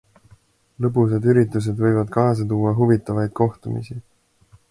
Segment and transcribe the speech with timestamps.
[0.85, 4.01] Lõbusad üritused võivad kaasa tuua huvitavaid kohtumisi.